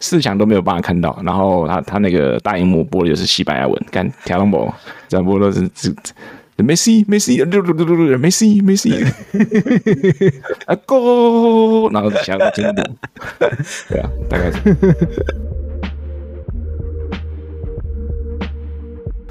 [0.00, 4.72] 四强都没有办法看到，然后他他那个大荧幕播的就是西班牙文，看条龙博
[5.08, 5.92] 转播都是这
[6.62, 8.92] 梅西梅西六六六六六梅西梅西
[10.66, 12.90] 啊 go，然后想要经典，
[13.90, 14.76] 对啊，大概是。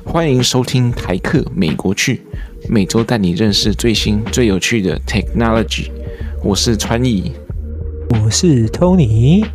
[0.04, 2.21] 欢迎收听台客美国趣，
[2.70, 5.89] 每周带你认识最新最有趣的 technology。
[6.43, 7.31] 我是川艺，
[8.09, 9.45] 我是 Tony。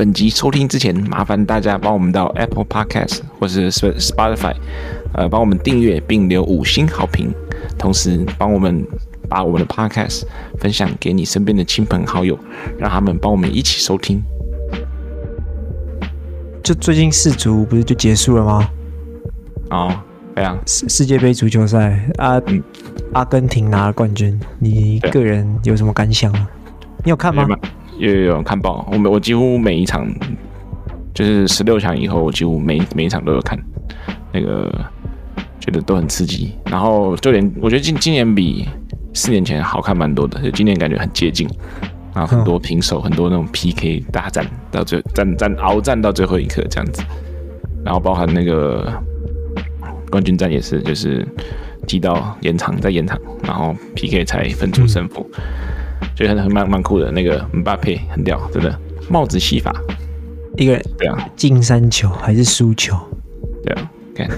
[0.00, 4.54] 本集收听之前，麻烦大家帮我们到 Apple Podcast 或是 Spotify，
[5.12, 7.30] 呃，帮我们订阅并留五星好评，
[7.76, 8.82] 同时帮我们
[9.28, 10.22] 把我们的 Podcast
[10.58, 12.38] 分享给你身边的亲朋好友，
[12.78, 14.24] 让他们帮我们一起收听。
[16.64, 18.70] 就最近世足不是就结束了吗？
[19.68, 19.94] 哦，
[20.34, 22.62] 对啊，世世界杯足球赛啊，嗯、
[23.12, 26.48] 阿根廷拿了冠军，你个人有什么感想啊？
[27.04, 27.46] 你有看吗？
[28.00, 30.08] 有有有看报，我每我几乎每一场，
[31.12, 33.58] 就是十六强以后，我几乎每每一场都有看，
[34.32, 34.72] 那个
[35.60, 36.54] 觉得都很刺激。
[36.64, 38.66] 然后就连我觉得今今年比
[39.12, 41.46] 四年前好看蛮多的，就今年感觉很接近，
[42.14, 47.02] 然后很多平手，很多那种 PK 大战到最战战鏖战到最后一刻这样子。
[47.84, 48.90] 然后包含那个
[50.10, 51.26] 冠军战也是，就是
[51.86, 55.30] 踢到延长再延长，然后 PK 才分出胜负。
[56.14, 59.74] 觉得很蛮蛮酷的，那个姆巴佩很屌，真的帽子戏法，
[60.56, 62.96] 一个人对啊，进三球还是输球？
[63.64, 64.28] 对啊，看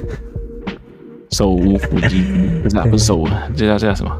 [1.30, 2.22] 手无缚鸡，
[2.62, 4.16] 不是啊，不是手无，这叫这叫什么？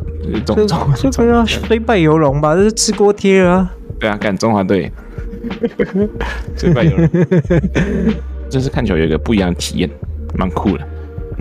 [0.47, 2.55] 中中这不叫虽败犹荣吧？
[2.55, 3.70] 这是吃锅贴啊！
[3.98, 4.91] 对啊，干中华队
[6.56, 7.08] 虽败犹荣，
[8.48, 9.91] 这是看球有一个不一样的体验，
[10.36, 10.84] 蛮酷的。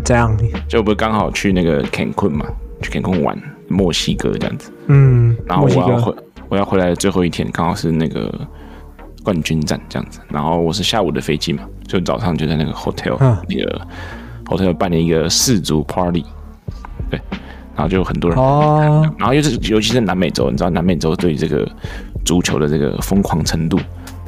[0.04, 0.36] 这样，
[0.68, 2.46] 就不是刚好去那个坎昆嘛？
[2.82, 3.38] 去坎昆玩。
[3.72, 6.16] 墨西哥这样子，嗯，然后我要回
[6.50, 8.30] 我要回来的最后一天，刚好是那个
[9.24, 13.82] 冠军战这样子，然后我是下午的飞机嘛，就早上就在那个 hotel、啊、那个
[14.46, 16.26] hotel 办了一个四足 party，
[17.10, 17.20] 对，
[17.76, 21.66] 然后就有很多人，哦，然后又是尤其是南美洲，你知道南美洲对这个
[22.26, 23.80] 足球的这个疯狂程度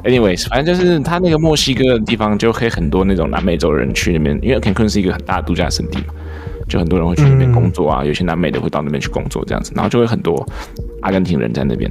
[0.04, 6.14] ，anyways，反正就是他那个墨西哥的地方就可以很多那种南美洲人去那边，因为坎昆是一个很大的度假胜地嘛。
[6.68, 10.46] 就很多人会去那边工作啊，嗯、有些南美的会到那边去工作这样子，然后就会很多
[11.02, 11.90] 阿根廷人在那边。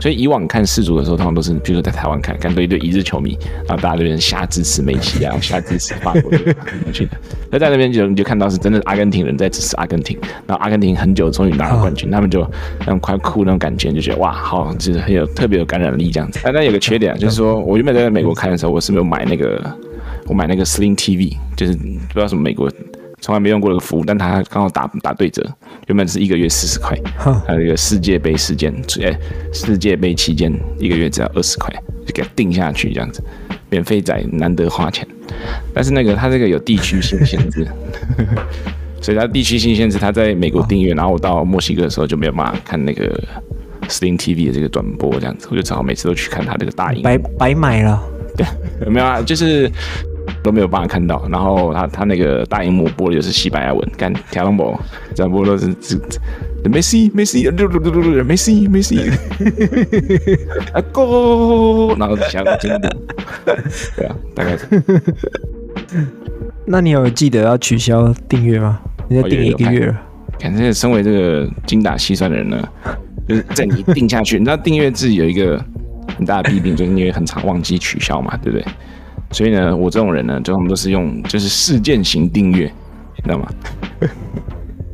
[0.00, 6.30] 所以以往看世足的时候，通常都是，比如说在台湾看，看到一堆一日球迷，然后大家这边瞎支持梅西啊，瞎支持法国
[6.92, 7.12] 去的。
[7.50, 12.40] 那在那边就你就看到是真的阿根廷人在支持阿根廷，然后阿根廷很久终于拿了冠军，他们就
[12.80, 16.40] 那种快哭那种感觉，就觉得哇，好，就是很有特别有感染力这样子。
[16.42, 19.62] 但但有个缺点啊，就是说我原本在美国看的时候，我是没有买那个，
[20.26, 22.70] 我买那个 Sling TV，就是不知道什么美国。
[23.24, 25.42] 从来没用过这个服务，但他刚好打打对折，
[25.86, 26.94] 原本是一个月四十块，
[27.46, 28.70] 还有一个世界杯时间，
[29.02, 29.18] 哎，
[29.50, 31.72] 世界杯期间一个月只要二十块，
[32.06, 33.24] 就给他定下去这样子，
[33.70, 35.08] 免费仔难得花钱，
[35.72, 37.66] 但是那个他这个有地区性限制，
[39.00, 43.18] 所以他地区性限制，他在美国订阅，然后我到墨西哥的时候就没有办法看那个
[43.88, 48.02] Sling TV 的这个转播这样子，我就只好每次都去看他这个大荧幕，白白买了，
[48.36, 48.46] 对，
[48.84, 49.22] 有没有啊？
[49.22, 49.72] 就是。
[50.44, 54.78] 都没有办法看到，然后他他那个大荧幕播的就是西班牙文，看条龙博
[55.14, 55.96] 转播都是这
[56.62, 58.98] 这梅西梅西六六六六六梅西梅西
[60.74, 62.96] 啊 go，然后想要经典，
[63.96, 64.66] 对啊，大概是。
[66.66, 68.78] 那你有记得要取消订阅吗？
[69.08, 70.02] 你在订一个月了。
[70.38, 72.68] 感觉身为这个精打细算的人呢，
[73.26, 75.58] 就是在你订下去，你知道订阅制有一个
[76.18, 78.66] 很大的弊病，就是因为很常忘记取消嘛，对不对？
[79.30, 82.64] 所以呢，我这种人呢，就他们都是用就是事件型订阅，
[83.16, 83.48] 你知道吗？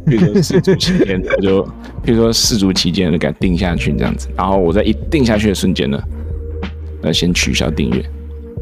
[0.07, 1.63] 比如说世足期间，我就
[2.03, 6.03] 比如说世足期间就给他定下去这样子，然后我在一定下去的瞬间呢，
[7.03, 8.03] 呃，先取消订阅，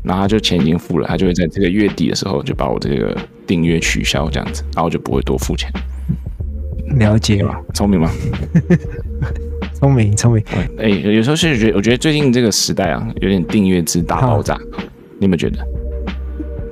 [0.02, 5.70] 然后他就钱已经付了，他就会在这个月底的时候就把我这个订阅取消这样子，然后就不会多付钱。
[6.98, 7.54] 了解吗？
[7.72, 8.10] 聪明吗？
[9.74, 10.42] 聪明，聪明。
[10.78, 14.58] 哎、欸，有时候是觉得，我觉得最近这个时代啊，有点订阅制大爆炸。
[15.18, 15.58] 你有没有觉得？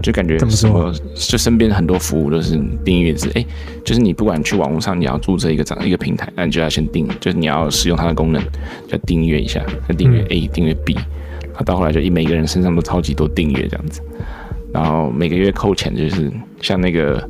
[0.02, 0.93] 就感觉什么？
[1.14, 3.28] 就身边很多服务都是订阅制。
[3.34, 3.44] 哎，
[3.84, 8.40] 就是你不管去网络上，你要注册一个账一个平台，那你就要先订，就是你要使用它的功能，
[8.87, 14.00] 就要订阅一下，再订阅 A，订阅 B，然后到后来就一每个人身上都超级多订阅这样子。
[14.72, 17.28] 然后每个月扣钱，就是像那个，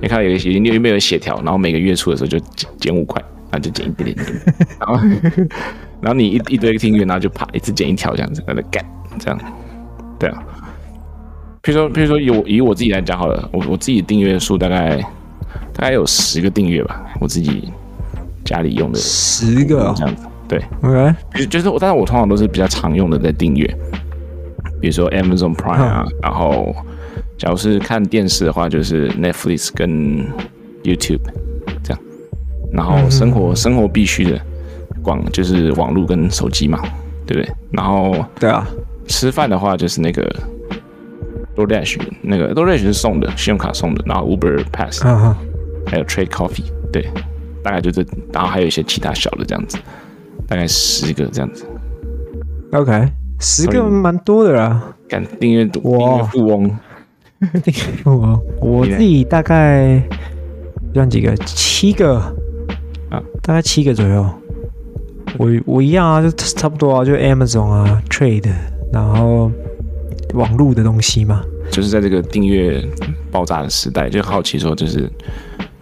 [0.00, 1.34] 你看有一些你有没有血条？
[1.42, 3.20] 然后每个月初的时候就减减五块，
[3.50, 4.42] 然后就减一点点点，
[4.78, 5.00] 然后
[6.02, 8.84] 然后你一一堆订阅，然后就啪一次减一条这样子，在那干
[9.18, 9.40] 这样。
[10.18, 10.42] 对啊，
[11.62, 14.96] 譬如说，譬如说以我以我自己来讲好了，我我自己订阅数大概
[15.72, 17.72] 大概有十个订阅吧，我自己
[18.44, 23.66] 家里用的十个这样子，对，OK，就就是我，但是我通常都是比较常用的在订阅，
[24.80, 26.74] 比如说 Amazon Prime 啊，嗯、然后
[27.36, 30.24] 假如是看电视的话，就是 Netflix 跟
[30.84, 31.20] YouTube
[31.82, 32.00] 这样，
[32.72, 34.40] 然后生活、嗯、生活必须的
[35.02, 36.80] 广就是网络跟手机嘛，
[37.26, 37.54] 对不对？
[37.72, 38.66] 然后对啊，
[39.06, 40.22] 吃饭的话就是那个
[41.54, 45.34] DoorDash，那个 DoorDash 是送的，信用卡送的，然后 Uber Pass，、嗯、
[45.86, 47.08] 还有 Trade Coffee，对，
[47.62, 49.78] 大概就这，然后还有一些其他小的这样子，
[50.46, 51.64] 大概十个这样子。
[52.72, 53.08] OK。
[53.38, 56.66] 十个蛮多的啦，敢订阅订阅富翁，
[57.62, 60.02] 订阅富翁，我自己大概
[60.94, 62.16] 算几个，七个
[63.10, 64.26] 啊，大概七个左右。
[65.36, 68.50] 我我一样啊，就差不多啊，就 Amazon 啊，Trade，
[68.92, 69.50] 然后
[70.34, 71.42] 网络的东西嘛。
[71.70, 72.82] 就是在这个订阅
[73.30, 75.10] 爆炸的时代，就好奇说，就是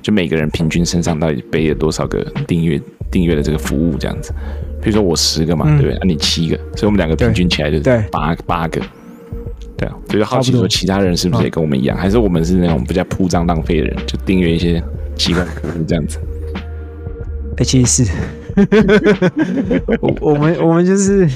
[0.01, 2.81] 就每个人平均身上到底背了多少个订阅
[3.11, 4.33] 订阅的这个服务这样子。
[4.81, 5.95] 比如说我十个嘛，嗯、对不对？
[5.95, 8.81] 那、啊、你七个，所以我们两个平均起来就是八八个。
[9.77, 14.83] 对啊，就是好奇说其他人是不是也跟我们一样，还是我们是那种比较铺张浪费的人，就订阅一些
[15.17, 16.19] 奇怪的服务这样子。
[17.57, 18.13] 哎、欸，其实是，
[20.01, 21.29] 我我们我们就是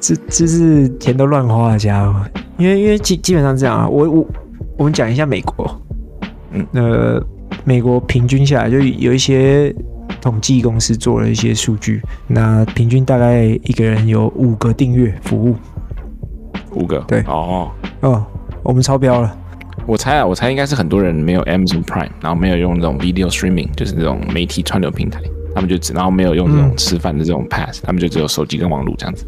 [0.00, 2.18] 就就是钱都乱花的家伙，
[2.58, 4.26] 因为因为基基本上这样啊，我我
[4.78, 5.80] 我们讲一下美国，
[6.52, 7.22] 嗯，呃，
[7.64, 9.74] 美国平均下来就有一些。
[10.20, 15.56] 统计公司做了一些数据，那平均大概一个人有五个订阅服务，
[16.74, 17.70] 五个，对，哦，
[18.00, 18.26] 哦，
[18.62, 19.34] 我们超标了。
[19.86, 25.22] 我猜啊，我猜应该是很多人没有 Amazon Prime，然后没有用那种 Video Streaming，就是那种媒体串流平台，
[25.54, 29.24] 他们就只然后没有用这种吃饭的这种 Pass，、嗯、他们就只有手机跟网络这样子。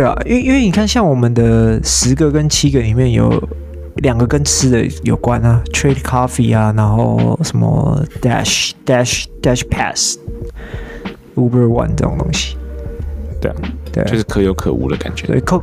[0.00, 3.30] 对啊，因为因为你看，像我们的十个跟七个里面有。
[3.96, 12.56] 两个跟吃的有关啊，Trade Coffee 啊，然后什么 Dash Dash Dash Pass，Uber One 这种东西。
[13.42, 13.56] 对啊，
[13.92, 15.26] 对，就是可有可无的感觉。
[15.26, 15.62] 对，扣，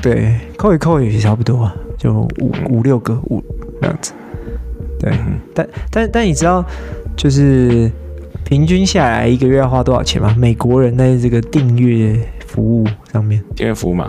[0.00, 3.42] 对，扣一扣也差不多啊，就五五六个五
[3.80, 4.12] 这样子。
[5.00, 6.64] 对，嗯、但但但你知道，
[7.16, 7.90] 就是
[8.44, 10.32] 平均下来一个月要花多少钱吗？
[10.38, 12.16] 美国人的这个订阅
[12.54, 14.08] 服务上面，订阅服务嘛，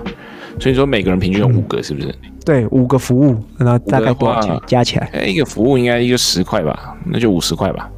[0.59, 2.07] 所以说每个人平均有五个，是不是？
[2.09, 4.61] 嗯对，五个服务，那大概多少钱？
[4.67, 5.09] 加起来？
[5.13, 7.89] 哎，一个服务应该一个十块吧，那就五十块吧。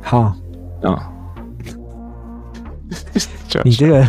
[0.00, 0.36] 好，啊、
[0.86, 0.96] 嗯，
[3.64, 4.08] 你这个，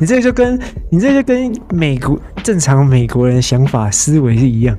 [0.00, 0.58] 你这个就跟
[0.88, 4.74] 你这个就跟美国正常美国人想法思维是一样，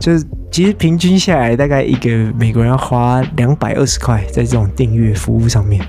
[0.00, 5.84] 就是其实平均下来，大概一个美国人要花两百二十块在这种订阅服务上面，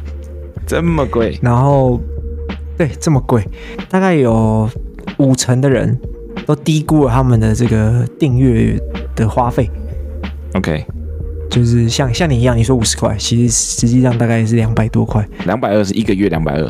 [0.68, 1.40] 这么贵？
[1.42, 1.98] 然后，
[2.80, 3.48] 对，这么贵，
[3.90, 4.68] 大概有
[5.20, 5.96] 五成的人。
[6.46, 8.76] 都低估了他们的这个订阅
[9.16, 9.70] 的花费。
[10.56, 10.84] OK，
[11.48, 15.24] 就是像像你一样，你说五十块，其实实际上大概是两百多块。
[15.46, 16.68] 两百二是一个月两百二，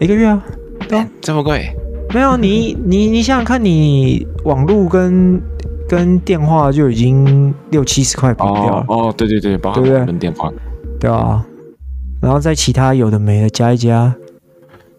[0.00, 0.44] 一个月啊？
[0.86, 1.74] 对啊，这么贵？
[2.12, 5.40] 没有，你你你想想看，你网络跟
[5.88, 8.84] 跟电话就已经六七十块跑掉了。
[8.88, 10.52] 哦，哦，对对对，包含跟电话，
[11.00, 11.42] 对啊。
[12.20, 14.14] 然后在其他有的没的加一加。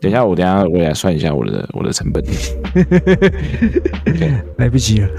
[0.03, 2.21] 等一下，我等一下我来算一下我的我的成本。
[4.57, 5.09] 来不及了，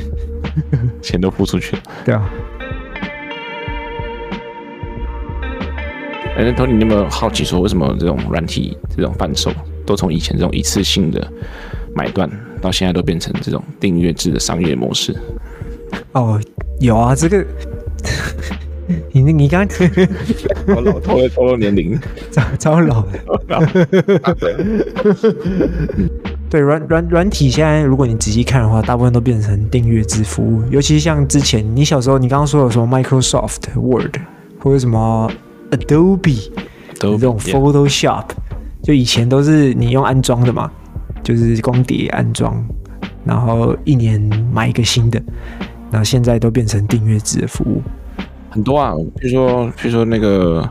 [1.00, 1.82] 钱都付出去了。
[2.04, 2.30] 对啊。
[6.36, 9.50] 哎，那 Tony，你有没有好奇说，为什么这种软体这种贩售，
[9.86, 11.26] 都从以前这种一次性的
[11.94, 12.28] 买断，
[12.60, 15.16] 到现在都变成这种订阅制的商业模式？
[16.12, 16.38] 哦，
[16.80, 17.42] 有啊，这个。
[19.22, 19.78] 你你刚刚
[20.74, 21.98] 好老，透露透露年龄，
[22.30, 23.18] 超超老的。
[26.48, 30.62] 对，软软软体现在，如果你仔细看的话，大部分都变成订阅制服务。
[30.70, 34.16] 尤其是像之前你小时候，你刚刚说的什么 Microsoft Word
[34.60, 35.28] 或者什么
[35.70, 36.48] Adobe
[36.94, 38.26] 这种 Photoshop，
[38.82, 40.70] 就以前都是你用安装的嘛，
[41.22, 42.64] 就是光碟安装，
[43.24, 44.20] 然后一年
[44.52, 45.20] 买一个新的，
[45.90, 47.82] 然后现在都变成订阅制的服务。
[48.56, 50.66] 很多啊，比如说，比如说那个，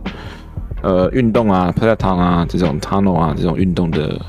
[0.81, 4.19] 呃，运动啊，Peloton 啊，这种 Tunnel 啊，这种运动的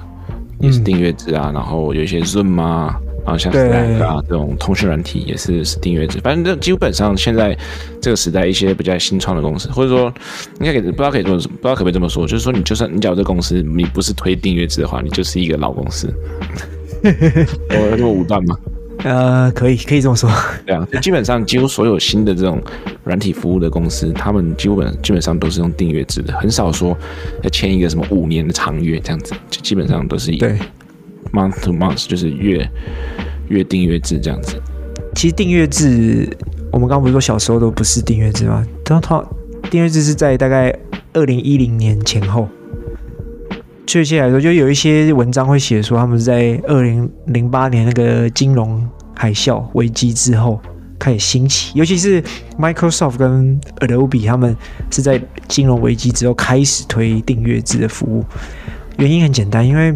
[0.60, 1.44] 也是订阅制啊。
[1.46, 2.94] 嗯、然后有一些 Zoom 啊，
[3.24, 6.20] 然后像 Slack 啊这种通讯软体也是是订阅制。
[6.20, 7.56] 反正这基本上现在
[7.98, 10.12] 这个时代，一些比较新创的公司，或者说
[10.60, 16.12] 应该可以不知道可以这么不知道可不可以这么说，就是说你就算你假如这公司你不是推订阅制的话，你就是一个老公司。
[17.02, 18.54] 我有这么武断吗？
[19.06, 20.28] 呃，可以，可以这么说。
[20.66, 22.60] 对啊，基本上几乎所有新的这种
[23.04, 26.96] 软体服务的公司，他们基本基本上都是用订阅制的，很少说
[27.44, 30.58] 要签一个什么五年的长约这样子，就基本上都是以对
[31.32, 32.68] month to month，就是月
[33.48, 34.60] 月订阅制这样子。
[35.14, 36.28] 其实订阅制，
[36.72, 38.66] 我们刚刚不是说小时候都不是订阅制吗？
[38.84, 39.24] 它它
[39.70, 40.76] 订阅制是在大概
[41.12, 42.48] 二零一零年前后，
[43.86, 48.84] 确切来说，就有一些文章会写说，他们是在二零零八年那个金融
[49.16, 50.60] 海啸危机之后
[50.98, 52.22] 开始兴起，尤其是
[52.58, 54.56] Microsoft 跟 Adobe 他们
[54.90, 58.24] 是在金融危机之后开始推订阅制的服务。
[58.98, 59.94] 原因很简单，因为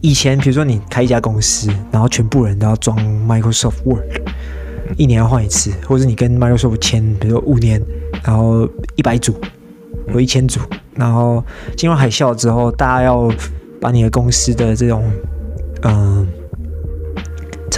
[0.00, 4.20] 以前比如说你开一家公司，然后全部人都要装 Microsoft Word，
[4.96, 7.82] 一年要换一次，或者你跟 Microsoft 签，比如说五年，
[8.24, 9.34] 然后一百组
[10.12, 10.60] 或一千组，
[10.94, 11.44] 然后
[11.76, 13.30] 金融海啸之后，大家要
[13.80, 15.04] 把你的公司的这种
[15.82, 16.17] 嗯、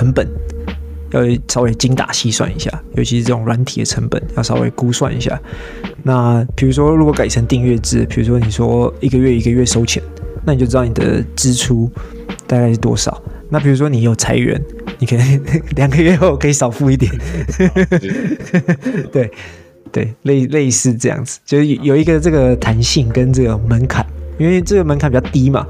[0.00, 0.26] 成本
[1.10, 5.38] 要稍微精打细算一下，尤其是这种软体的成本要稍微估算一下。
[6.02, 10.02] 那比如说如果改成订阅制，比如说你说一个月一个月收钱。
[10.42, 11.90] 那你就知道你的支出
[12.46, 13.22] 大概是多少。
[13.50, 14.58] 那比如说你有裁员，
[14.98, 15.38] 你可以
[15.76, 17.12] 两个月后可以少付一点。
[19.12, 19.30] 对
[19.92, 24.06] 对，类类似这样子，就是有一个这个弹性跟这个门槛，
[24.38, 25.66] 因为这个门槛比较低嘛。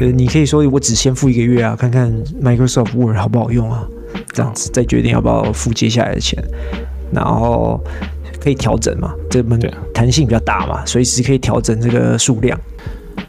[0.00, 3.86] 呃，你可以说我只先付一个月啊，看看 Microsoft Word 好不好用啊，
[4.32, 6.42] 这样子再决定要不要付接下来的钱。
[7.12, 7.80] 然后
[8.40, 9.60] 可以调整嘛，这个门
[9.92, 12.58] 弹性比较大嘛，随时可以调整这个数量。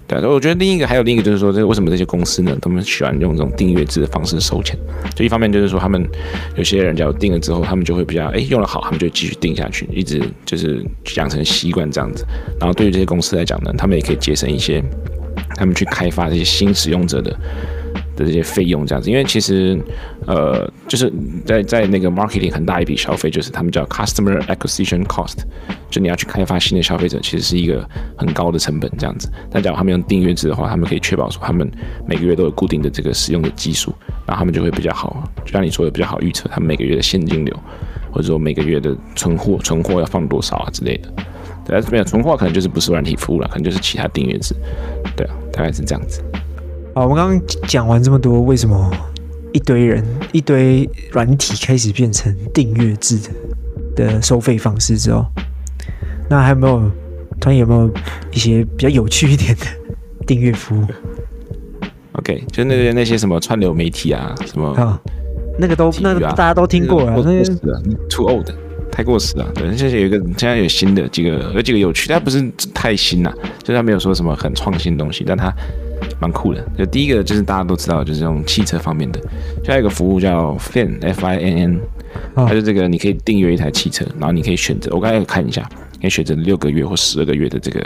[0.07, 4.77] 对，我觉得另一个还有另一个就是说，这为什么这些公司呢，他们喜欢用这种订阅制的方式收钱？
[5.15, 6.07] 就一方面就是说，他们
[6.55, 10.83] 有些人假如订了之后，他们就会比较哎用得好，他们就继续订下去，一直就是
[11.15, 12.23] 养成习惯这样子。
[12.59, 14.83] 然后对于这些公司来讲呢，他们也可以节省一些
[15.55, 17.35] 他们去开发这些新使用者的。
[18.17, 19.77] 的这些费用这样子，因为其实，
[20.25, 21.11] 呃，就是
[21.45, 25.39] 在在那个 marketing 很大一笔消费，就是他们叫 customer acquisition cost，
[25.89, 27.85] 就你要去开发新的消费者，其实是一个
[28.17, 29.29] 很高的成本这样子。
[29.51, 31.69] 但假如他们用订阅制的话，他们可以确保说他们
[32.07, 33.93] 每个月都有固定的这个使用的基数，
[34.25, 37.53] 然后他们就会比较好，就像你说的比较好预测他们每个月的现金流，
[38.11, 41.09] 或者说每个月的存货存货要放多少啊之类的。
[41.65, 44.55] 对，没有纯化可能就是不是软体服务了，可能就是其他订阅制。
[45.15, 46.21] 对啊，大概是这样子。
[46.93, 48.91] 好，我们刚刚讲完这么多，为什么
[49.51, 53.19] 一堆人、一堆软体开始变成订阅制
[53.95, 55.25] 的收费方式之后，
[56.29, 56.91] 那还有没有？
[57.37, 57.91] 突然有没有
[58.31, 59.65] 一些比较有趣一点的
[60.25, 60.85] 订阅服务
[62.13, 64.97] ？OK，就那些那些什么串流媒体啊，什么啊，
[65.59, 68.49] 那个都、啊、那个大家都听过了，那个 too old，
[68.95, 69.51] 太过时了。
[69.53, 75.53] 对，现在有一个现在有新的几个，有几个有趣，但不是太新了，就是他没有说什么很创新的东西，但他。
[76.19, 79.19] 蛮酷的，就第一个就是大家都知道，就是这种汽车方面的，
[79.63, 81.79] 就还有一个服务叫 Fin F I N N，
[82.35, 85.67] 它就这个你可以订阅一台汽车，然后你可以选择，我刚才看一下，
[86.01, 87.81] 可以选择六个月或十二个月的这个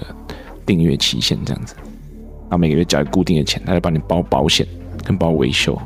[0.65, 4.65] 订阅期限这样子，然后每个月交固定的钱，他就帮你包保险
[5.03, 5.79] 跟包维修，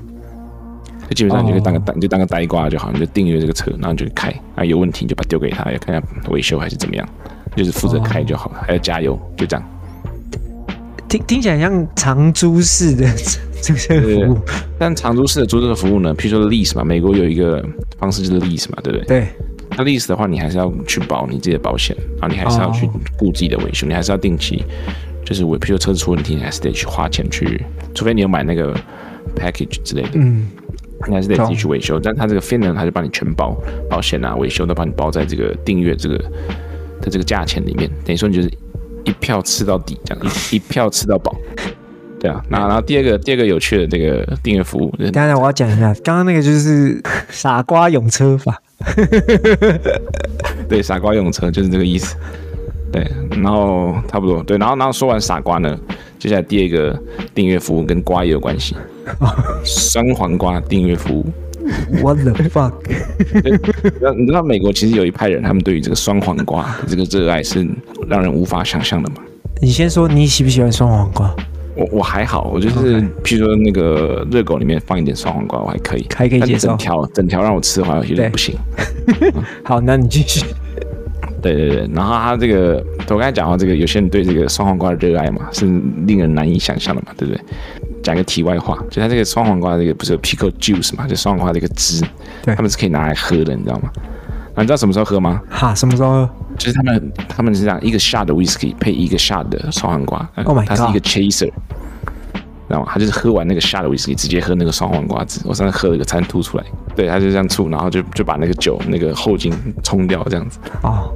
[1.13, 7.07] 就基本上你就当个单，你就当个呆瓜就好，你就订阅这个车，然后你就开，啊有问题你就把它丢给他，要看一下维修还是怎么样，
[7.55, 9.63] 就是负责开就好了，还要加油，就这样。
[11.07, 13.07] 听听起来像长租式的
[13.61, 14.37] 这个服务，
[14.79, 17.63] 但长租式的租这个服务呢，譬如说 lease 嘛，美国有一个
[17.99, 19.05] 方式就是 lease 嘛，对不对？
[19.05, 19.27] 对。
[19.75, 24.63] 那 lease 的话，你还是要去保你自己的保险，然后你还是要去顾自己的维修，你还是要定期，
[25.25, 27.59] 就是我譬如说车子出问题，你还是得去花钱去，
[27.95, 28.75] 除非你有买那个
[29.35, 30.47] package 之类的，嗯，
[31.07, 31.99] 你还是得自己去维修。
[31.99, 33.55] 但他这个 Fin 呢，他就帮你全包，
[33.89, 36.17] 保险啊、维修都帮你包在这个订阅这个
[37.01, 38.49] 的这个价钱里面，等于说你就是。
[39.05, 41.35] 一票吃到底，这样一一票吃到饱，
[42.21, 42.41] 对啊。
[42.47, 48.61] 那然后第二个第二个有趣的这个订阅服务，等下我要讲一下，刚刚那个就是傻瓜用车法，
[50.69, 52.15] 对，傻瓜用车就是这个意思。
[52.93, 55.77] 对，然后差不多，对，然后然后说完傻瓜呢，
[56.17, 56.97] 接下来第二个
[57.35, 58.73] 订阅服务跟瓜也有关系，
[59.63, 61.25] 酸黄瓜订阅服务。
[62.01, 62.73] What the fuck？
[64.17, 67.65] 你知道美国其实有一派人，他们对于这个酸黄瓜这个热爱是
[68.07, 69.17] 让人无法想象的吗？
[69.61, 71.33] 你先说你喜不喜欢酸黄瓜？
[71.75, 76.67] 我我还好，我就是譬如说那个热狗里面放一点酸黄瓜，我还可以，还可以接受。
[76.67, 78.55] 整条整条让我吃的话，有点不行。
[79.63, 80.45] 好，那你继续。
[81.41, 85.65] 对对对，然后他这个，我刚才讲到这个，有些人对这个酸黄瓜的热爱嘛，是
[86.05, 87.41] 令人难以想象的嘛，对不对？
[88.03, 92.05] 讲个题外话，就它这个酸黄瓜这个不是有 pickle juice 嘛，就酸黄瓜这个汁，
[92.43, 93.89] 对，他们是可以拿来喝的，你知道吗？
[94.55, 95.41] 那你知道什么时候喝吗？
[95.49, 96.29] 哈，什么时候喝？
[96.57, 102.87] 就是他们他们是这样，一个 shot 的 whisky 配一个 shot 的酸黄瓜，Oh my God，它是一个 chaser，知道吗？
[102.91, 105.39] 他就是喝完那个 shot 的 whisky，直接喝那个酸黄瓜汁。
[105.45, 106.63] 我上次喝了个餐吐出来，
[106.95, 109.51] 对，他就这样吐，然后就就把那个酒那个后劲
[109.83, 110.59] 冲掉，这样子。
[110.83, 111.11] 哦，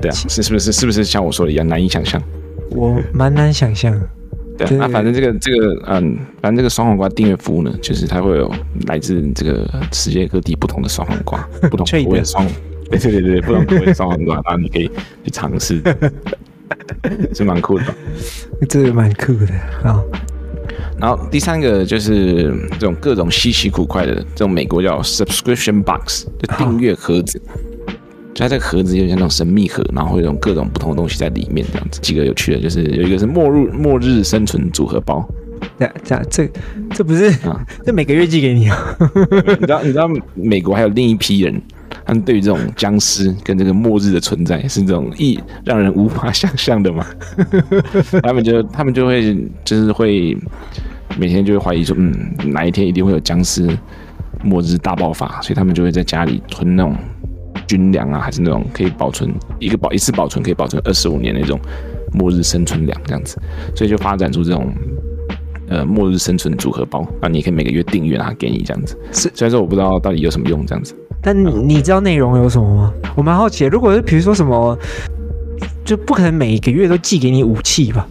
[0.00, 2.22] 对啊，是是不是是不是像我说的一样难以想象？
[2.70, 3.94] 我蛮难想象。
[4.56, 8.50] 对，那反正这个这个嗯，反正这个双黄瓜订阅服务呢，就是它会有
[8.86, 12.46] 来自这个世界各地不同的双黄瓜， 不同口味的双，
[12.90, 14.88] 对对对对， 不同口味的双黄瓜，然后你可以
[15.24, 15.82] 去尝试。
[17.34, 17.84] 是蛮酷的，
[18.68, 19.54] 这个蛮酷的
[19.88, 20.02] 啊。
[20.98, 27.40] 然后第三个就是这种各种稀奇古怪的这种美国叫 subscription box，就订阅盒子。
[28.34, 32.00] 就它这个盒子有点像那种神秘盒，然后会有各种不同的东西在里面，这样子。
[32.00, 35.26] 几个有趣的，就是有一个是末日末日生存组合包。
[35.78, 36.50] 这这这
[36.90, 37.64] 这不是啊？
[37.86, 38.76] 这每个月寄给你啊？
[39.48, 41.62] 你知道你知道美国还有另一批人，
[42.04, 47.06] 他们对于这种僵尸跟这个末日的存在是这种一让人无法想象的吗？
[48.22, 50.36] 他们就他们就会就是会
[51.16, 52.12] 每天就会怀疑说，嗯，
[52.46, 53.66] 哪一天一定会有僵尸
[54.42, 56.94] 末日大爆发，所以他们就会在家里囤那种。
[57.66, 61.58] 军粮啊，还是那种可以保存一个保一次保存可以保存二十五年那种
[62.12, 63.40] 末日生存粮这样子，
[63.74, 64.72] 所以就发展出这种
[65.68, 68.96] 呃末日生存组合包，啊你可以每个月订阅，啊给你这样子。
[69.12, 71.34] 是，虽然说我不知道到底有什么用这样子，但
[71.68, 72.92] 你知道内容有什么吗？
[73.16, 74.78] 我蛮好奇，如果是比如说什么，
[75.84, 78.06] 就不可能每个月都寄给你武器吧，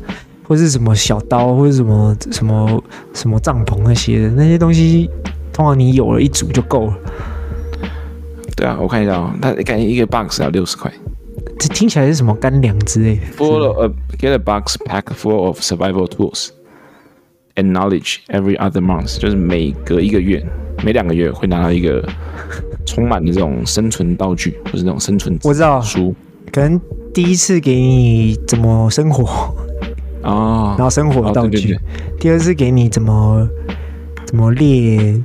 [0.48, 2.83] 或是什么小刀，或者什么什么
[3.13, 5.10] 什么帐篷那些的那些东西，
[5.51, 6.98] 通常你有了一组就够了。
[8.55, 10.91] 对啊，我看一下啊，它感觉一个 box 要六十块，
[11.60, 13.22] 这听起来是什么干粮之类的。
[13.38, 16.50] Full of get a box pack full of survival tools
[17.55, 20.45] and knowledge every other month，就是每隔一个月、
[20.83, 22.07] 每两个月会拿到一个
[22.86, 26.13] 充满的这种生存道具，或是那种生存我知道书。
[26.51, 26.79] 可能
[27.13, 29.55] 第一次给你怎么生活
[30.22, 31.75] 哦，然后生活道具。
[32.19, 33.50] 第二次给你怎么
[34.25, 35.19] 怎么猎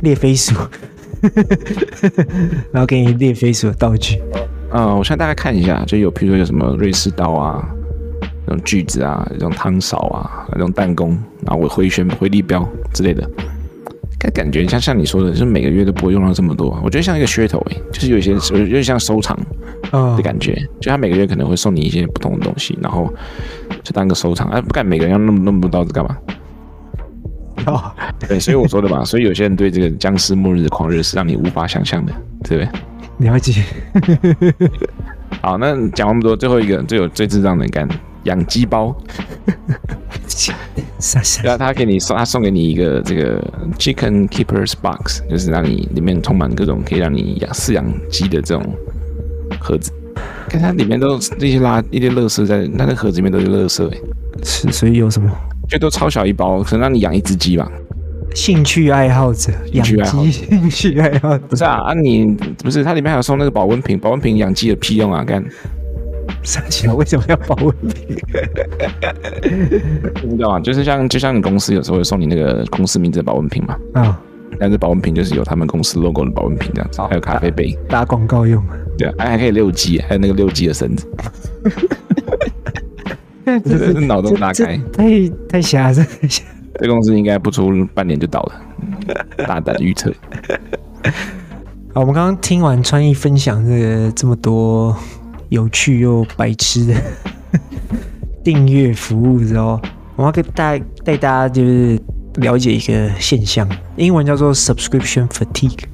[0.00, 0.54] 猎飞鼠。
[2.72, 4.20] 然后给你练飞鼠的道具。
[4.72, 7.64] 嗯，我现在大概看一下，就有，譬如说有什么瑞士刀啊，
[8.46, 11.10] 那种锯子啊，那种汤勺啊，那种弹弓，
[11.46, 13.28] 然后我回旋回力镖之类的。
[14.18, 16.80] 感感觉像像你说的，就是每个月都不会用到这么多。
[16.82, 19.38] 我觉得像一个噱头哎，就是有一些有点像收藏
[20.16, 20.54] 的感觉。
[20.80, 23.12] 就他每个月可能会送你一些不同的东西，然后
[23.82, 24.48] 就当个收藏。
[24.48, 26.16] 哎，不干每个人要那么那么多刀子干嘛？
[27.66, 33.28] 哦，对，所以我说的嘛， 所以有些人对这个僵尸末日的狂热是让你无法想象的，对不对？
[33.30, 33.62] 了解。
[35.40, 37.88] 好，那讲那么多，最后一个最有最智障的干
[38.24, 38.94] 养鸡包。
[41.42, 43.40] 对啊，他给你送，他送给你一个这个
[43.78, 48.74] Chicken Keepers Box，就是让你里面充满各种可以让你养饲养鸡的这种
[49.60, 49.92] 盒子。
[50.48, 53.98] 看它里面都这些垃一些垃圾在那个盒子里面都是垃圾哎，
[54.42, 55.30] 是，所以有什么？
[55.68, 57.70] 就都超小一包，可能让你养一只鸡吧。
[58.34, 61.94] 兴趣爱好者养鸡，兴趣爱好者 不是啊啊！
[61.94, 62.26] 你
[62.64, 65.22] 不是它里面还有送那个保温瓶，保温瓶养鸡有屁用啊？
[65.22, 65.44] 干，
[66.42, 68.16] 傻气为什么要保温瓶？
[70.24, 70.60] 你知道吗？
[70.60, 73.76] 就是像就像你公司有时候会送你那个公司名字的保温瓶嘛。
[73.92, 74.16] 啊、哦，
[74.58, 78.60] 但是保温瓶就是有他们公司 logo 的保温瓶这样子，哦、还有咖啡杯打广告用。
[78.98, 81.06] 对啊，还还可以遛鸡，还有那个遛鸡的绳子。
[83.64, 86.06] 这是脑洞大开，太太瞎了！
[86.80, 88.54] 这公司应该不出半年就倒了，
[89.46, 90.12] 大胆预测。
[91.92, 94.96] 好，我们刚刚听完川艺分享这个这么多
[95.50, 96.94] 有趣又白痴的
[98.42, 99.80] 订阅服务之后，
[100.16, 102.00] 我要跟大家带大家就是
[102.38, 105.84] 了解一个现象，英文叫做 subscription fatigue，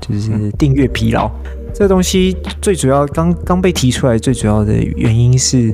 [0.00, 1.30] 就是订阅疲劳。
[1.72, 5.72] 这个东西最主要刚刚被提出来，最主要的原因是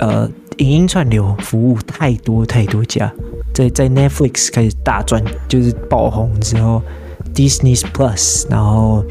[0.00, 0.28] 呃。
[0.60, 3.10] 影音串流服务太多太多家，
[3.54, 6.82] 在在 Netflix 开始大赚，就是爆红之后
[7.34, 9.02] ，Disney Plus，然后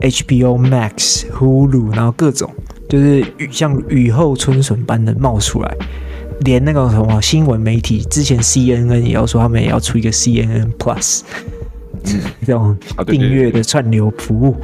[0.00, 2.52] HBO Max、Hulu，然后各种
[2.88, 5.72] 就是像雨后春笋般的冒出来，
[6.40, 11.20] 连那个什么新闻媒体之前 CNN 也要说他们也要出一个 CNN Plus，
[12.44, 14.56] 这种订阅的串流服务，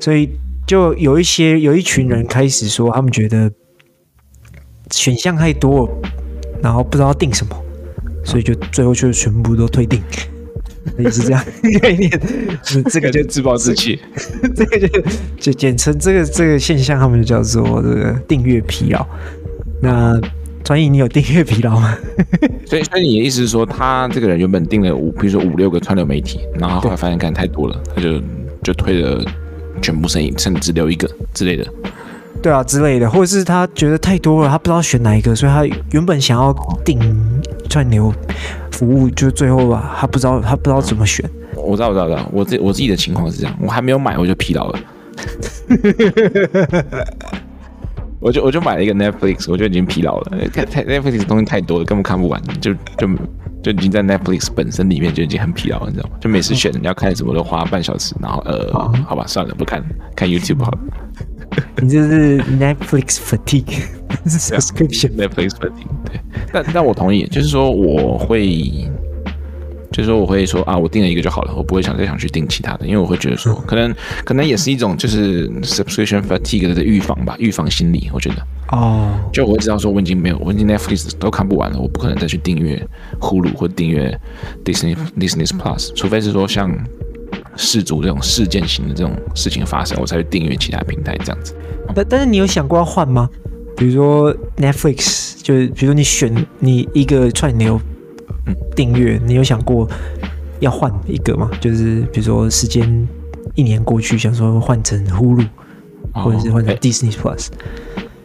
[0.00, 0.30] 所以
[0.66, 3.52] 就有一些有一群人开始说他们觉得。
[4.92, 5.90] 选项太多，
[6.62, 7.56] 然后不知道定什么，
[8.24, 10.00] 所以就最后就全部都退订，
[10.98, 11.44] 也是这样
[11.80, 12.10] 概念。
[12.90, 13.98] 这个就自暴自弃，
[14.54, 15.02] 这个就
[15.40, 19.04] 就简称这个这个现象，他们就叫做这个订阅疲劳。
[19.80, 20.20] 那
[20.62, 21.98] 川艺，你有订阅疲劳吗？
[22.66, 28.22] 所以，所以你的意思是说，他这个人原本订了五，比如说五六个串流媒体，然后后来发现干太多了，他就
[28.62, 29.24] 就退了
[29.80, 31.66] 全部生意，甚至只留一个之类的。
[32.40, 36.52] 对啊，之类的，或者是他觉得太多了，他不知道选哪一个，所以他原本想要
[36.84, 36.98] 订
[37.68, 38.12] 串流
[38.70, 41.28] 服务，就最后吧，他不知道，他不知道怎么选。
[41.54, 44.78] 我知道，我知道，我知道，我自我自己的情况是这样，我还没有买，我就疲劳了。
[48.18, 50.32] 我就我就买了一个 Netflix，我就已经疲劳了。
[50.70, 53.08] 太 Netflix 的东西太多了，根本看不完，就就
[53.62, 56.16] 就已经在 Netflix 本身里面就已经很疲劳了，你知道吗？
[56.20, 59.82] 就每次选你要看什么都花半小时，然后呃，哦、好吧，算了，不看，
[60.16, 60.78] 看 YouTube 好了。
[61.82, 63.82] 你这是 Netflix fatigue，
[64.26, 65.86] 是 subscription Netflix fatigue。
[66.04, 66.20] 对，
[66.52, 68.90] 但但我同意，就是说我会。
[69.92, 78.10] 就是说，我会说啊，我订了一个就好了，我不会想再想去订其他的，因为我会觉得说，可能可能也是一种就是 subscription fatigue 的预防吧，预防心理。
[78.12, 78.36] 我觉得
[78.72, 82.84] 哦，就我会知道说，我已经没有，我已经 Netflix 都看不完了，我不可能再去订阅
[83.20, 84.18] Hulu 或订阅
[84.64, 86.72] Disney Disney Plus，除非是说像
[87.56, 91.54] 世足这种事件型的这种事情发生，我才会订阅其他平台这样子。
[91.94, 93.28] 但但是你有想过要换吗？
[93.76, 97.80] 比如说 Netflix，就是比如说你选你一个串流。
[98.74, 99.88] 订阅，你有想过
[100.60, 101.50] 要换一个吗？
[101.60, 103.08] 就是比如说时间
[103.54, 105.46] 一年过去，想说换成 Hulu，
[106.12, 107.48] 或者是换成 Disney Plus？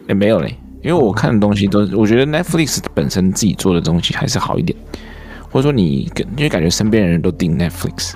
[0.08, 4.78] 哎、没有嘞，因为我看的东西都是，我觉得 Netflix 本身自己做的东西还是好一点，
[5.50, 8.14] 或者说你跟因为感觉身边的人都订 Netflix。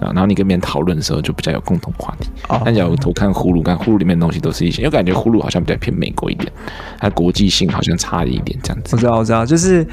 [0.00, 2.28] 啊，然后你跟别人讨论的时候就比较有共同话题。
[2.48, 2.60] Oh.
[2.64, 6.52] 但假如我看呼噜，看呼噜里面的东西都是一些，因为感觉呼噜好像比较偏美国一点，
[6.98, 8.94] 它国际性好像差了一点这样子。
[8.96, 9.86] 我知道，我知道，就是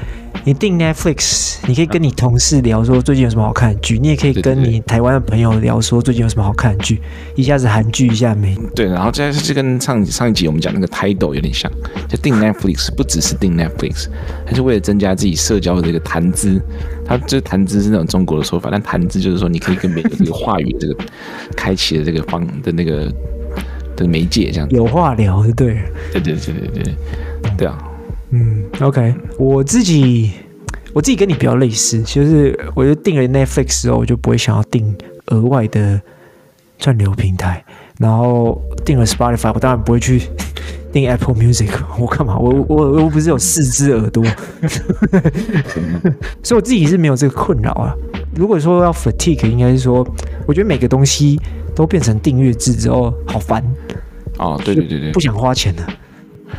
[0.44, 7.00] 你订 Netflix，你可以跟你同事聊说最近有什么好看的剧，你也可以跟你台湾的朋友聊说最近有什么好看的剧，
[7.34, 8.56] 一下子韩剧，一下美。
[8.74, 11.70] 对，然后这这跟上上一集我们讲那个 title 有点像，
[12.08, 14.08] 就订 Netflix 不只是订 Netflix，
[14.46, 16.60] 它是为了增加自己社交的这个谈资。
[17.04, 20.96] 它这谈资是那种中国的说法，但谈资就是说你可以跟别人有这个话语，这个
[21.56, 23.12] 开启的这个方的那个
[23.94, 24.74] 的媒介，这样子。
[24.74, 25.78] 有话聊就，对
[26.12, 26.94] 对对对对对
[27.58, 27.78] 对啊，
[28.30, 30.32] 嗯，OK，我自己
[30.92, 36.00] 我自己跟你比较类似，就是我就订了 Netflix 之后，我就不会想要订额外的
[36.78, 37.64] 串流平台，
[37.98, 40.22] 然后订了 Spotify，我当然不会去。
[40.94, 42.38] 订 Apple Music， 我干嘛？
[42.38, 44.24] 我我我不是有四只耳朵，
[46.40, 47.92] 所以我自己是没有这个困扰啊。
[48.36, 50.06] 如果说要 fatigue，应该是说，
[50.46, 51.36] 我觉得每个东西
[51.74, 53.60] 都变成订阅制之后，好烦。
[54.38, 55.82] 哦，对对对对，不想花钱了。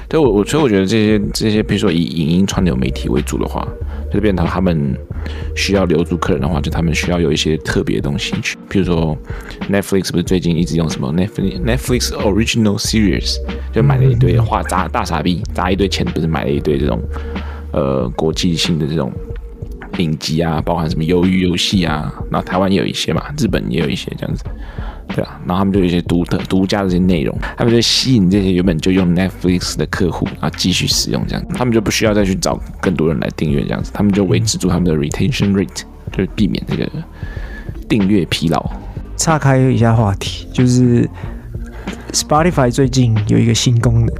[0.09, 3.65] 对我我所以我觉得这些这些，比如说以影音串流媒体为主的话，
[4.11, 4.95] 就变成他们
[5.55, 9.17] 需要留住客人的话，就他们需要有一些特别的东西去，比如说
[9.69, 13.37] Netflix 不是最近一直用什么 Netflix Netflix Original Series，
[13.73, 17.01] 就买了一堆花砸大傻逼砸一堆钱，不是买了一堆这种
[17.71, 19.11] 呃国际性的这种
[19.97, 24.43] 影集啊，包含什么鱿鱼游戏啊，然后台湾也有一些嘛，日本也有一些这样子。
[25.09, 36.89] 对啊，然后他们就有一些独特、独家的这些内容，他们就吸引这些原本就用 Netflix 的客户，然后继续使用这样，他们就不需要再去找更多人来订阅这样子，他们就维持住他们的 retention rate，就是避免这个
[37.87, 38.69] 订阅疲劳。
[39.15, 41.09] 岔开一下话题，就是
[42.11, 44.15] Spotify 最近有一个新功能，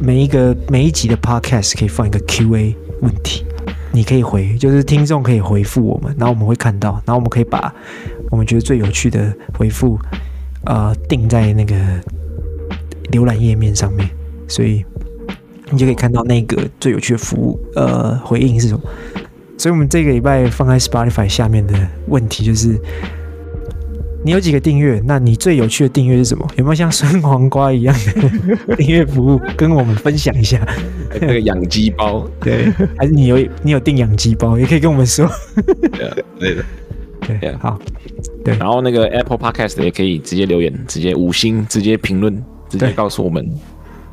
[0.00, 3.44] 每一个每一集的 Podcast 可以放一个 Q&A 问题，
[3.92, 7.72] 你可以回，就是听众可以回复我们，然后我们会看到，然后我们可以把
[8.30, 9.96] 我们觉得最有趣的回复。
[10.64, 11.74] 呃，定在那个
[13.12, 14.08] 浏览页面上面，
[14.46, 14.84] 所以
[15.70, 17.58] 你就可以看到那个最有趣的服务。
[17.74, 18.80] 呃，回应是什么？
[19.56, 21.74] 所以我们这个礼拜放在 Spotify 下面的
[22.08, 22.80] 问题就是：
[24.24, 25.02] 你有几个订阅？
[25.04, 26.46] 那你最有趣的订阅是什么？
[26.56, 30.66] 有没有像酸黄瓜一样的订阅服务，跟我们分享一下？
[31.20, 35.28] 那个养鸡包，对，还是你有你有订养鸡包，也可以跟我们说。
[36.38, 36.64] 对的。
[37.38, 37.78] 对，好，
[38.44, 43.46] 对，然后那个 Apple Podcast 也可以直接留言，直接五星，直接评论，直接告诉我们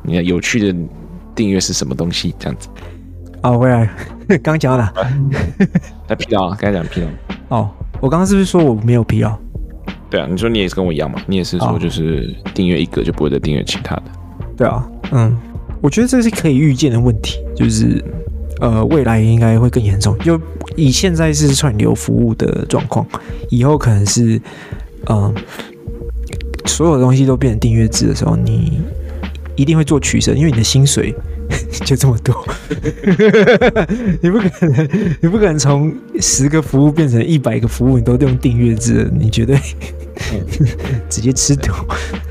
[0.02, 0.78] 你的有趣的
[1.34, 2.68] 订阅是什么东西，这样子。
[3.42, 3.88] 哦，回来，
[4.42, 4.92] 刚讲到哪？
[6.08, 7.56] 在疲劳，刚才讲疲劳。
[7.56, 9.36] 哦，我刚刚是不是说我没有疲劳？
[10.10, 11.20] 对啊，你说你也是跟我一样嘛？
[11.26, 14.04] 你也是说就是订阅一个就不会再订阅其他的？
[14.56, 15.36] 对啊，嗯，
[15.80, 18.04] 我觉得这是可以预见的问题，就是。
[18.60, 20.16] 呃，未来应该会更严重。
[20.18, 20.40] 就
[20.76, 23.06] 以现在是串流服务的状况，
[23.50, 24.36] 以后可能是，
[25.06, 25.34] 嗯、呃，
[26.66, 28.80] 所有东西都变成订阅制的时候，你
[29.56, 31.14] 一定会做取舍，因为你的薪水
[31.84, 32.34] 就这么多，
[34.20, 34.88] 你不可能，
[35.20, 39.58] 你不可能从十个服务变成一百个服务，你都用订阅制，你绝对
[41.08, 41.72] 直接吃土。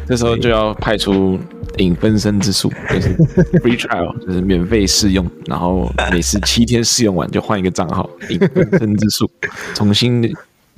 [0.08, 1.40] 这时候就要派出。
[1.78, 3.16] 影分身之术 就是
[3.60, 9.30] free trial，就是免费试用，然后每次七天试用完就换一个账号，影分身之术，
[9.74, 10.34] 重新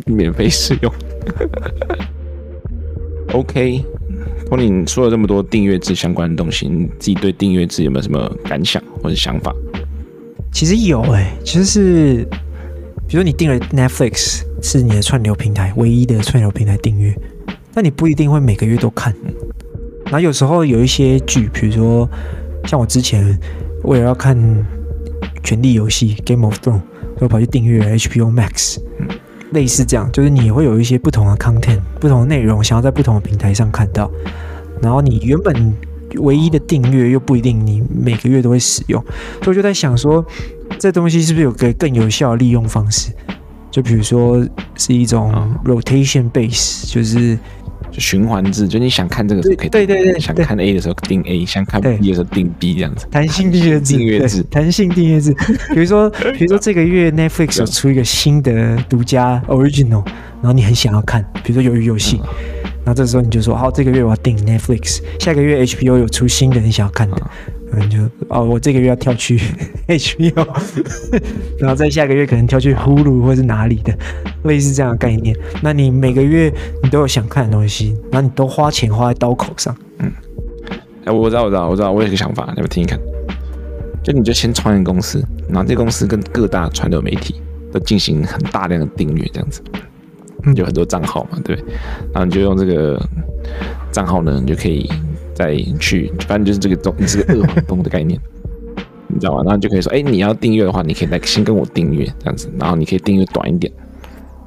[0.05, 0.93] 免费试用。
[3.33, 9.53] OK，Tony，你说了这么多订阅制相关的东西，你自己对订阅制有没有什么感想或者想法？
[10.51, 12.27] 其实有诶、欸，其实是，
[13.07, 17.15] 比如说你订了 Netflix 是你的串流平台唯一的串流平台订阅，
[17.75, 19.13] 那你不一定会每个月都看。
[20.09, 22.09] 然后有时候有一些剧，比如说
[22.65, 23.39] 像我之前
[23.83, 24.35] 为了要看
[25.43, 26.81] 《权力游戏》（Game of Thrones），
[27.19, 29.07] 所以跑去订阅 HBO Max，嗯，
[29.51, 34.09] 类似这样，就是你会有一些不同的 content、不同的内容，想要在不同的平台上看到，
[34.81, 35.75] 然后你原本
[36.15, 38.99] 唯一的订阅又不一定你每个月都会使用，
[39.43, 40.25] 所以我就在想说，
[40.79, 43.11] 这东西是不是有个更有效的利用方式？
[43.69, 44.43] 就比如说
[44.75, 47.37] 是一种 rotation base，就是。
[47.91, 53.07] 就循环制，就你想看这个时候可以，对对对，想看 A 的时候订 A，想看 B 的时候订 B 这样子。
[53.09, 55.33] 弹性订阅制，订阅制，弹性订阅制。
[55.73, 60.05] 比如说， 比如说这个月 Netflix 有出一个新的独家 Original，
[60.41, 62.19] 然后你很想要看，比如说鱿鱼游戏，
[62.83, 67.17] 然后这时候你就说，好，这个月我要订 Netflix，下个月 HBO 有出新的你想要看的。
[67.17, 67.58] 嗯，
[67.89, 69.39] 就哦，我这个月要跳去
[69.87, 70.47] HBO，
[71.59, 73.93] 然后在下个月可能跳去 Hulu 或是哪里的，
[74.43, 75.35] 类似这样的概念。
[75.61, 76.51] 那你每个月
[76.83, 79.75] 你都有想看的东西，然后你都花钱花在刀口上。
[79.99, 80.11] 嗯，
[81.05, 82.99] 哎，我知道，我知道，我知道，我有个想法，你们听一看。
[84.01, 87.35] 就你就先创一个公司，然后这公司跟各大传统媒体
[87.71, 89.61] 都进行很大量的订阅，这样子，
[90.55, 91.55] 有很多账号嘛，对，
[92.13, 92.99] 然后你就用这个
[93.91, 94.89] 账号呢，你就可以。
[95.39, 98.19] 再去，反正就是这个东，你是个二房东的概念，
[99.07, 99.43] 你知道吗？
[99.45, 103.71] 然后就可以说，哎、欸，你要订阅的话，你可以来先跟我订阅这样子，然后你可以订阅短一点，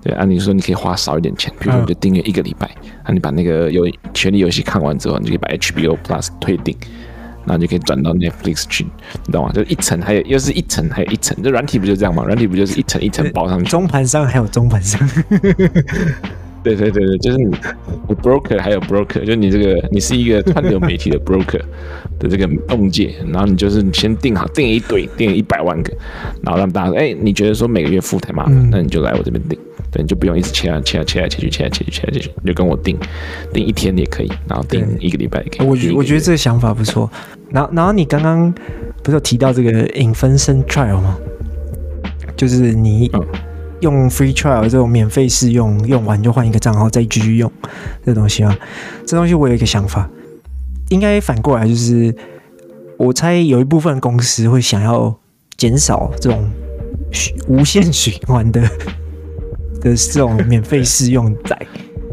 [0.03, 2.71] 对，按、啊、你说你可以花少一点钱，比如说你就订阅一个礼拜，
[3.05, 6.77] 那、啊、你把那个游权力游戏看完之后，你就可以把 HBO Plus 退订，
[7.47, 9.51] 然后就可以转到 Netflix 去，你知道吗？
[9.55, 12.23] 就一层还有又是一层还有一层，这软体不就这样吗？
[12.25, 13.71] 软体不就是一层一层包上去？
[13.71, 15.01] 中盘商还有中盘商。
[16.63, 17.55] 对对对对，就是你，
[18.09, 21.61] 你 broker 还有 broker，就是你这个，你是一个串流媒体的 broker
[22.19, 25.93] 的这个中介，然后你就是你先定好，定一堆，定一百万个，
[26.43, 29.59] 然后让大家说，哎，你觉得说每个月付太麻烦，嗯、那你就来我这边定，
[29.91, 32.97] 对，你就不用一直切啊切啊切来切去，切来切去，切来切去，你就跟我定，
[33.53, 35.67] 定一天也可以，然后定一个礼拜也可以。
[35.67, 37.11] 我觉我觉得这个想法不错。
[37.51, 38.53] 然后然后你刚刚
[39.03, 41.19] 不是有提到这个 infinite trial 吗？
[42.37, 43.11] 就是你。
[43.15, 43.27] 嗯
[43.83, 47.53] 用 free trial 这种免费试用，用完就换一个账号再继续用
[48.07, 48.57] 这东西啊，
[49.07, 50.09] 这东西我有一个想法，
[50.89, 52.15] 应该反过来就是，
[52.97, 55.15] 我猜有一部分公司会想要
[55.57, 56.49] 减少这种
[57.49, 58.61] 无限循环的
[59.83, 61.59] 的这种免费试用载，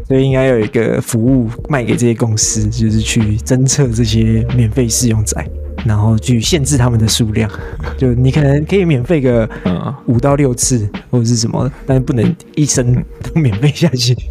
[0.08, 5.48] 所以应该有一个服务卖给这些公司，就是去侦测这些免费试用载。
[5.84, 7.50] 然后去限制他们的数量，
[7.96, 9.48] 就你可能可以免费个
[10.06, 14.16] 五到六次或者是什么，但是不能一生都免费下去。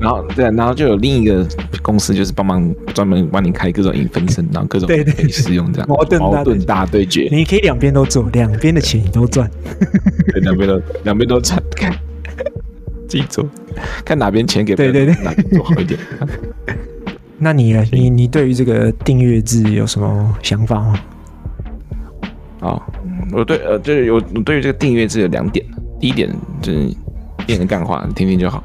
[0.00, 1.46] 然后对，然后就有另一个
[1.82, 5.86] 公司，就是帮忙专门帮你开各种影分身，然后各种可以使用这样。
[5.88, 7.28] 矛盾矛盾大对决。
[7.30, 9.50] 你可以两边都做，两边的钱你都赚，
[10.40, 11.92] 两边都两边都赚， 看
[13.06, 13.46] 自己做，
[14.02, 16.00] 看哪边钱给对对对，哪边做好一点。
[17.42, 17.82] 那你呢？
[17.90, 21.00] 你你对于这个订阅制有什么想法吗？
[22.60, 22.82] 哦，
[23.32, 25.64] 我对呃，就是有我对于这个订阅制有两点。
[25.98, 26.94] 第一点就是
[27.46, 28.62] 变成干话，你听听就好。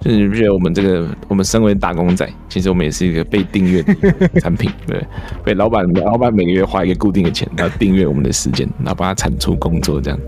[0.00, 5.04] 就是你不觉得我们这个我们身为打工仔，其实我们也是一个被订阅的产品， 对，
[5.44, 10.18] 被老板老板每个月花一个固定的钱，然后订阅我们的时间，然后帮他产出工作这样。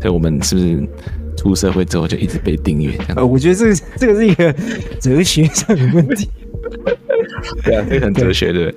[0.00, 0.88] 所以我们是不是
[1.36, 3.16] 出社会之后就一直被订阅这样？
[3.16, 4.52] 呃，我觉得这个这个是一个
[4.98, 6.28] 哲学上的问题。
[7.64, 8.72] 对啊，这很哲学的，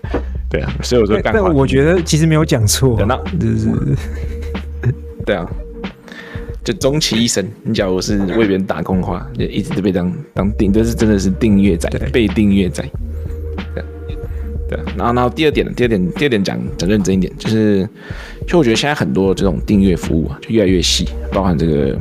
[0.50, 1.34] 对啊，所以我说干。
[1.34, 3.70] 但我觉得其实没有讲错，等到就是，
[5.26, 5.48] 对啊，
[6.64, 12.84] 就终其一生，你假如是为别人打工的话，就一直都被当当订，这是真的是订阅仔，被订阅仔。
[13.74, 13.84] 对，
[14.70, 17.88] 对，然后然后第二点，第二点，第二点讲讲认真一点，就是，
[18.48, 21.98] 就我觉得现在很多这种订阅服务啊，就越来越细，包含这个。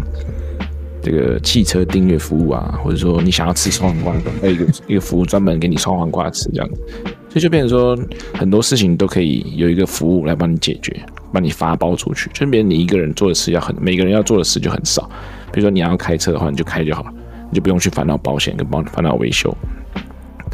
[1.04, 6.80] 这个汽车订阅服务啊，或者说你想要吃双黄瓜，还有一个一个服务专门给你双黄瓜吃这样子，
[7.28, 7.94] 所以就变成说
[8.32, 10.98] 很多事情都可以有一个服务来帮你解决，
[11.30, 12.30] 帮你发包出去。
[12.32, 15.08] 就变成你一个人做的事要很，每个人要做的事就很少。
[15.52, 17.12] 比如说你要开车的话，你就开就好了，
[17.50, 19.54] 你就不用去烦恼保险跟帮烦恼维修。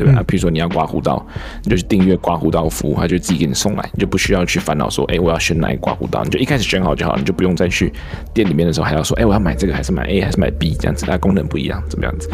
[0.05, 0.23] 对吧？
[0.27, 1.25] 比如说你要刮胡刀，
[1.63, 7.93] 你就去订阅刮胡刀服务，他就自己给你送来，你就不需要去烦恼说，哎，我要选哪一刮胡刀，你就一开始选好就好，你就不用再去
[8.33, 12.31] 店里面的时候还要说，哎，我要买这个还是买 A 还是买 B 这样子，它功能不一样，怎么样子？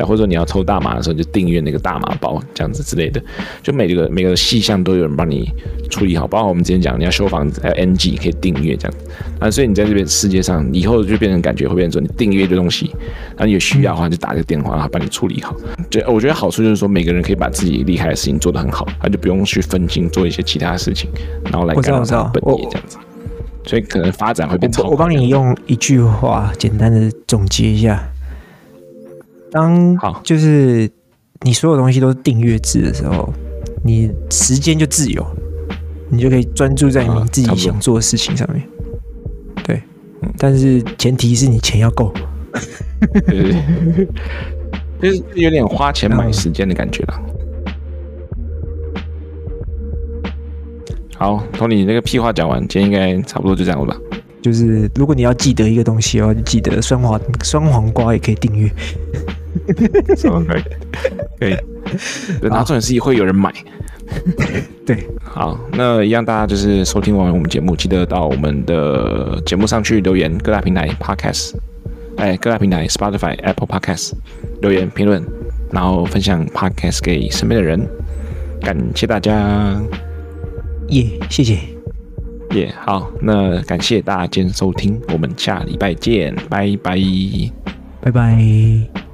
[0.00, 3.22] 对，或者说你要抽大麻的时候，就订阅那个大麻包这样子之类的，
[3.62, 5.48] 就每个每个细项都有人帮你
[5.90, 9.06] 处理好，包括我们之前讲你要修房子还有 NG 可以订阅这样子，
[9.38, 12.90] 啊，所以你在这边世界上以后就变成感觉会变成说你订阅的东西，
[13.30, 15.54] 然后你有需要的话就打个电话，然后帮你处理好。
[15.90, 21.10] 就我觉得好处就是说每个人可以把自己厉害的事情做得很好，他就不用去分心做一些其他的事情，
[21.44, 22.96] 然后来干到本业这样子。
[23.66, 24.84] 所以可能发展会变超。
[24.84, 28.10] 我帮你用一句话简单的总结一下：
[29.50, 30.90] 当就是
[31.42, 33.32] 你所有东西都是订阅制的时候，
[33.84, 35.26] 你时间就自由，
[36.08, 38.62] 你就可以专注在你自己想做的事情上面。
[39.64, 39.82] 对
[40.38, 42.12] 但是前提是你钱要够。
[43.26, 43.52] 对对
[43.92, 44.08] 对，
[45.00, 47.20] 就是有点花钱买时间的感觉了。
[51.16, 53.96] 好，Tony，那个屁话讲完，今天应该差不多就这样了吧？
[54.42, 58.70] 就是如果你要记得一个东西的话，就记得酸黄酸黄瓜也可以订阅。
[60.16, 60.54] 酸黄瓜
[61.38, 61.56] 可以，
[62.42, 63.52] 然后重点是会有人买。
[64.84, 71.54] 对，好，那一样大家就是收听完我们节目，记得到我们的节目上去留言，各大平台 Podcast，
[72.16, 74.14] 哎，各大平台 Spotify、Apple Podcast
[74.62, 75.22] 留言评论，
[75.70, 77.88] 然后分享 Podcast 给身边的人，
[78.60, 79.80] 感谢大家，
[80.88, 81.54] 耶，yeah, 谢谢，
[82.50, 86.98] 耶，yeah, 好，那感谢大家今天收听，我们下礼拜见，拜拜，
[88.00, 89.09] 拜拜。